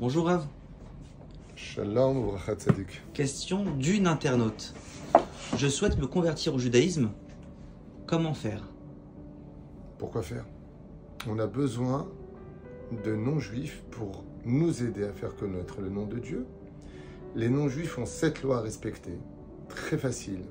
Bonjour 0.00 0.26
Rav. 0.26 0.46
Shalom. 1.54 2.36
Question 3.14 3.64
d'une 3.76 4.06
internaute. 4.06 4.74
Je 5.56 5.68
souhaite 5.68 5.98
me 5.98 6.06
convertir 6.06 6.54
au 6.54 6.58
judaïsme. 6.58 7.10
Comment 8.06 8.34
faire? 8.34 8.68
Pourquoi 9.98 10.22
faire? 10.22 10.44
On 11.26 11.38
a 11.38 11.46
besoin 11.46 12.08
de 13.04 13.14
non-juifs 13.14 13.82
pour 13.90 14.24
nous 14.44 14.82
aider 14.82 15.04
à 15.04 15.12
faire 15.12 15.34
connaître 15.34 15.80
le 15.80 15.88
nom 15.88 16.04
de 16.04 16.18
Dieu. 16.18 16.46
Les 17.34 17.48
non-juifs 17.48 17.96
ont 17.96 18.06
sept 18.06 18.42
lois 18.42 18.58
à 18.58 18.60
respecter, 18.60 19.18
très 19.68 19.96
faciles, 19.96 20.44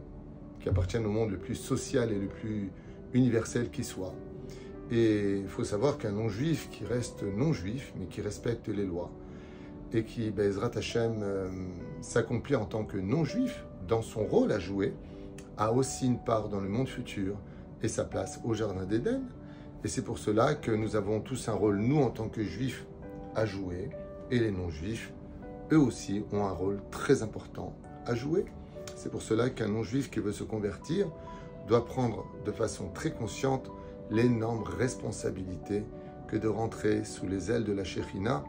qui 0.60 0.70
appartiennent 0.70 1.06
au 1.06 1.12
monde 1.12 1.30
le 1.30 1.38
plus 1.38 1.56
social 1.56 2.12
et 2.12 2.20
le 2.20 2.28
plus 2.28 2.72
universel 3.14 3.70
qui 3.70 3.84
soit. 3.84 4.16
Et 4.92 5.38
il 5.40 5.48
faut 5.48 5.64
savoir 5.64 5.98
qu'un 5.98 6.12
non-juif 6.12 6.70
qui 6.72 6.84
reste 6.84 7.24
non-juif, 7.24 7.94
mais 8.00 8.08
qui 8.08 8.22
respecte 8.22 8.68
les 8.68 8.86
lois, 8.86 9.12
et 9.95 10.04
qui, 10.04 10.30
Bezrat 10.31 10.72
Hashem, 10.76 11.22
euh, 11.22 11.49
s'accomplit 12.02 12.55
en 12.55 12.66
tant 12.66 12.84
que 12.84 12.98
non-juif 12.98 13.66
dans 13.88 14.02
son 14.02 14.26
rôle 14.26 14.52
à 14.52 14.59
jouer, 14.59 14.94
a 15.58 15.72
aussi 15.72 16.05
une 16.05 16.20
part 16.20 16.49
dans 16.49 16.59
le 16.59 16.67
monde 16.67 16.90
futur 16.90 17.38
et 17.81 17.88
sa 17.88 18.03
place 18.03 18.41
au 18.44 18.53
Jardin 18.53 18.86
d'Éden. 18.86 19.22
Et 19.84 19.88
c'est 19.88 20.02
pour 20.02 20.17
cela 20.17 20.55
que 20.55 20.72
nous 20.72 20.95
avons 20.95 21.22
tous 21.22 21.48
un 21.48 21.53
rôle, 21.53 21.77
nous 21.77 22.02
en 22.02 22.09
tant 22.09 22.27
que 22.27 22.44
juifs, 22.44 22.86
à 23.36 23.45
jouer, 23.45 23.89
et 24.31 24.39
les 24.39 24.52
non-juifs, 24.52 25.13
eux 25.72 25.80
aussi, 25.80 26.25
ont 26.31 26.45
un 26.45 26.52
rôle 26.52 26.81
très 26.91 27.23
important 27.23 27.73
à 28.05 28.16
jouer. 28.16 28.45
C'est 28.95 29.12
pour 29.12 29.22
cela 29.22 29.50
qu'un 29.50 29.67
non-juif 29.67 30.09
qui 30.09 30.20
veut 30.20 30.31
se 30.31 30.44
convertir 30.44 31.08
doit 31.67 31.86
prendre 31.86 32.25
de 32.45 32.52
façon 32.52 32.89
très 32.89 33.12
consciente 33.12 33.72
l'énorme 34.12 34.64
responsabilité 34.64 35.84
que 36.27 36.38
de 36.38 36.48
rentrer 36.48 37.03
sous 37.03 37.27
les 37.27 37.52
ailes 37.52 37.64
de 37.64 37.73
la 37.73 37.84
Shekhinah, 37.84 38.44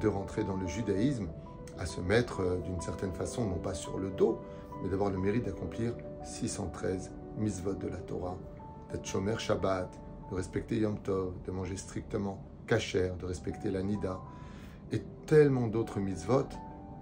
de 0.00 0.08
rentrer 0.08 0.44
dans 0.44 0.56
le 0.56 0.66
judaïsme, 0.66 1.28
à 1.78 1.86
se 1.86 2.00
mettre 2.00 2.40
euh, 2.40 2.58
d'une 2.58 2.80
certaine 2.80 3.12
façon, 3.12 3.46
non 3.46 3.58
pas 3.58 3.74
sur 3.74 3.98
le 3.98 4.10
dos, 4.10 4.40
mais 4.82 4.88
d'avoir 4.88 5.10
le 5.10 5.18
mérite 5.18 5.44
d'accomplir 5.44 5.94
613 6.24 7.10
mitzvot 7.38 7.74
de 7.74 7.88
la 7.88 7.98
Torah, 7.98 8.36
d'être 8.90 9.06
shomer 9.06 9.38
Shabbat, 9.38 9.88
de 10.30 10.34
respecter 10.34 10.78
Yom 10.78 10.98
Tov, 10.98 11.34
de 11.44 11.50
manger 11.50 11.76
strictement 11.76 12.42
kasher, 12.66 13.12
de 13.18 13.26
respecter 13.26 13.70
la 13.70 13.82
Nida, 13.82 14.20
et 14.92 15.02
tellement 15.26 15.68
d'autres 15.68 16.00
mitzvot 16.00 16.48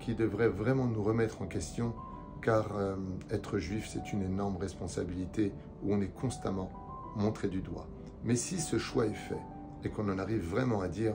qui 0.00 0.14
devraient 0.14 0.48
vraiment 0.48 0.86
nous 0.86 1.02
remettre 1.02 1.42
en 1.42 1.46
question, 1.46 1.94
car 2.42 2.76
euh, 2.76 2.96
être 3.30 3.58
juif, 3.58 3.88
c'est 3.90 4.12
une 4.12 4.22
énorme 4.22 4.56
responsabilité 4.56 5.52
où 5.82 5.94
on 5.94 6.00
est 6.00 6.14
constamment 6.14 6.70
montré 7.16 7.48
du 7.48 7.62
doigt. 7.62 7.86
Mais 8.24 8.36
si 8.36 8.60
ce 8.60 8.78
choix 8.78 9.06
est 9.06 9.14
fait 9.14 9.40
et 9.84 9.88
qu'on 9.88 10.08
en 10.10 10.18
arrive 10.18 10.46
vraiment 10.46 10.80
à 10.80 10.88
dire 10.88 11.14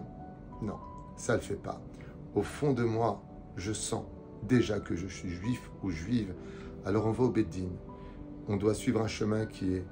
non, 0.62 0.78
ça 1.20 1.34
ne 1.34 1.40
le 1.40 1.44
fait 1.44 1.56
pas, 1.62 1.82
au 2.34 2.42
fond 2.42 2.72
de 2.72 2.84
moi, 2.84 3.22
je 3.58 3.74
sens 3.74 4.06
déjà 4.44 4.80
que 4.80 4.96
je 4.96 5.06
suis 5.06 5.30
juif 5.30 5.70
ou 5.84 5.92
juive, 5.92 6.34
alors 6.86 7.06
on 7.06 7.12
va 7.12 7.26
au 7.26 7.30
Beddin. 7.30 7.68
On 8.48 8.56
doit 8.56 8.74
suivre 8.74 9.02
un 9.02 9.08
chemin 9.08 9.46
qui 9.46 9.76
est 9.76 9.86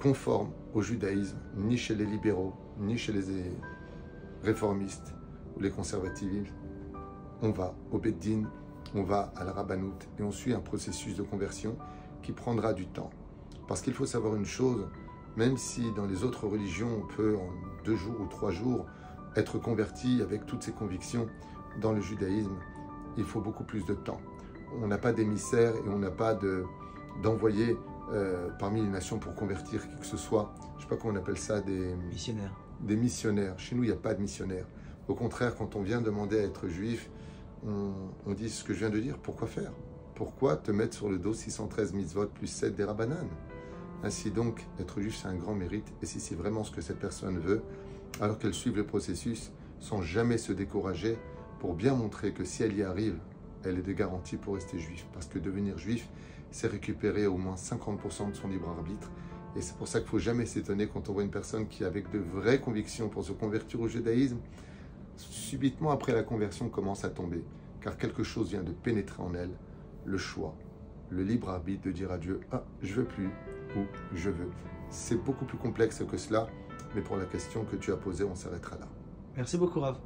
conforme 0.00 0.50
au 0.74 0.82
judaïsme, 0.82 1.38
ni 1.56 1.78
chez 1.78 1.94
les 1.94 2.04
libéraux, 2.04 2.52
ni 2.78 2.98
chez 2.98 3.12
les 3.12 3.24
réformistes 4.42 5.14
ou 5.56 5.60
les 5.60 5.70
conservatifs. 5.70 6.52
On 7.40 7.50
va 7.50 7.74
au 7.90 7.98
Beddin, 7.98 8.44
on 8.94 9.04
va 9.04 9.32
à 9.36 9.44
la 9.44 9.52
Rabbanout 9.52 10.06
et 10.18 10.22
on 10.22 10.30
suit 10.30 10.52
un 10.52 10.60
processus 10.60 11.16
de 11.16 11.22
conversion 11.22 11.76
qui 12.22 12.32
prendra 12.32 12.74
du 12.74 12.86
temps. 12.86 13.10
Parce 13.66 13.80
qu'il 13.80 13.94
faut 13.94 14.06
savoir 14.06 14.36
une 14.36 14.44
chose, 14.44 14.86
même 15.36 15.56
si 15.56 15.92
dans 15.92 16.04
les 16.04 16.24
autres 16.24 16.46
religions, 16.46 17.02
on 17.02 17.16
peut 17.16 17.36
en 17.36 17.84
deux 17.84 17.96
jours 17.96 18.20
ou 18.20 18.26
trois 18.26 18.50
jours 18.50 18.84
être 19.36 19.58
converti 19.58 20.20
avec 20.22 20.46
toutes 20.46 20.62
ses 20.62 20.72
convictions, 20.72 21.28
dans 21.80 21.92
le 21.92 22.00
judaïsme, 22.00 22.56
il 23.16 23.24
faut 23.24 23.40
beaucoup 23.40 23.64
plus 23.64 23.84
de 23.84 23.94
temps. 23.94 24.20
On 24.80 24.86
n'a 24.86 24.98
pas 24.98 25.12
d'émissaire 25.12 25.74
et 25.74 25.88
on 25.88 25.98
n'a 25.98 26.10
pas 26.10 26.38
d'envoyé 27.22 27.76
euh, 28.12 28.50
parmi 28.58 28.82
les 28.82 28.88
nations 28.88 29.18
pour 29.18 29.34
convertir 29.34 29.88
qui 29.88 29.96
que 29.96 30.06
ce 30.06 30.16
soit. 30.16 30.54
Je 30.72 30.76
ne 30.76 30.82
sais 30.82 30.88
pas 30.88 30.96
comment 30.96 31.14
on 31.14 31.16
appelle 31.16 31.38
ça, 31.38 31.60
des 31.60 31.94
missionnaires. 32.10 32.54
Des 32.80 32.96
missionnaires. 32.96 33.58
Chez 33.58 33.74
nous, 33.74 33.84
il 33.84 33.88
n'y 33.88 33.92
a 33.92 33.98
pas 33.98 34.14
de 34.14 34.20
missionnaires. 34.20 34.66
Au 35.08 35.14
contraire, 35.14 35.54
quand 35.56 35.76
on 35.76 35.82
vient 35.82 36.00
demander 36.00 36.38
à 36.38 36.42
être 36.42 36.68
juif, 36.68 37.10
on, 37.66 37.92
on, 38.26 38.32
dit 38.32 38.50
ce 38.50 38.64
que 38.64 38.72
je 38.72 38.80
viens 38.80 38.90
de 38.90 38.98
dire. 38.98 39.18
Pourquoi 39.18 39.46
faire? 39.46 39.72
Pourquoi 40.14 40.56
te 40.56 40.70
mettre 40.70 40.94
sur 40.94 41.08
le 41.08 41.18
dos 41.18 41.34
613 41.34 41.92
mitzvot 41.92 42.26
plus 42.26 42.46
7 42.46 42.74
des 42.74 42.84
rabananes? 42.84 43.30
Ainsi 44.04 44.30
donc, 44.30 44.66
être 44.80 45.00
juif, 45.00 45.16
c'est 45.20 45.28
un 45.28 45.36
grand 45.36 45.54
mérite, 45.54 45.92
et 46.02 46.06
si 46.06 46.18
c'est 46.18 46.34
vraiment 46.34 46.64
ce 46.64 46.72
que 46.72 46.80
cette 46.80 46.98
personne 46.98 47.38
veut, 47.38 47.62
alors 48.20 48.38
qu'elle 48.38 48.54
suive 48.54 48.76
le 48.76 48.84
processus 48.84 49.52
sans 49.80 50.00
jamais 50.00 50.38
se 50.38 50.52
décourager, 50.52 51.18
pour 51.58 51.74
bien 51.74 51.94
montrer 51.94 52.32
que 52.32 52.44
si 52.44 52.62
elle 52.62 52.76
y 52.76 52.82
arrive, 52.82 53.18
elle 53.64 53.78
est 53.78 53.82
de 53.82 53.92
garantie 53.92 54.36
pour 54.36 54.54
rester 54.54 54.78
juif. 54.78 55.06
Parce 55.12 55.26
que 55.26 55.38
devenir 55.38 55.76
juif, 55.78 56.08
c'est 56.50 56.68
récupérer 56.68 57.26
au 57.26 57.36
moins 57.36 57.56
50% 57.56 58.30
de 58.30 58.36
son 58.36 58.48
libre 58.48 58.68
arbitre. 58.68 59.10
Et 59.56 59.60
c'est 59.60 59.76
pour 59.76 59.88
ça 59.88 59.98
qu'il 59.98 60.06
ne 60.06 60.10
faut 60.10 60.18
jamais 60.18 60.46
s'étonner 60.46 60.86
quand 60.86 61.08
on 61.08 61.12
voit 61.12 61.22
une 61.22 61.30
personne 61.30 61.66
qui, 61.66 61.84
avec 61.84 62.10
de 62.10 62.18
vraies 62.18 62.60
convictions 62.60 63.08
pour 63.08 63.24
se 63.24 63.32
convertir 63.32 63.80
au 63.80 63.88
judaïsme, 63.88 64.38
subitement 65.16 65.90
après 65.90 66.12
la 66.12 66.22
conversion 66.22 66.68
commence 66.68 67.04
à 67.04 67.10
tomber. 67.10 67.44
Car 67.80 67.96
quelque 67.96 68.22
chose 68.22 68.50
vient 68.50 68.62
de 68.62 68.72
pénétrer 68.72 69.22
en 69.22 69.34
elle, 69.34 69.50
le 70.04 70.18
choix, 70.18 70.54
le 71.10 71.22
libre 71.22 71.50
arbitre 71.50 71.82
de 71.84 71.92
dire 71.92 72.12
à 72.12 72.18
Dieu 72.18 72.40
Ah, 72.50 72.64
je 72.82 72.94
veux 72.94 73.04
plus 73.04 73.30
ou 73.76 73.80
je 74.14 74.30
veux. 74.30 74.50
C'est 74.90 75.22
beaucoup 75.22 75.44
plus 75.44 75.58
complexe 75.58 76.02
que 76.08 76.16
cela, 76.16 76.48
mais 76.94 77.00
pour 77.00 77.16
la 77.16 77.24
question 77.24 77.64
que 77.64 77.76
tu 77.76 77.92
as 77.92 77.96
posée, 77.96 78.24
on 78.24 78.34
s'arrêtera 78.34 78.76
là. 78.78 78.86
Merci 79.36 79.56
beaucoup, 79.56 79.80
Rav. 79.80 79.96